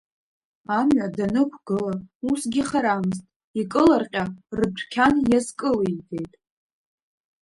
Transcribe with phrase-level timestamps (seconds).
[0.77, 1.95] Амҩа данықәгыла,
[2.29, 3.25] усгьы харамызт,
[3.59, 4.23] икылырҟьа
[4.57, 6.33] рыдәқьан иазкылигеит.